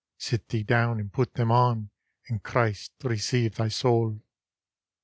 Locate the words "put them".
1.13-1.51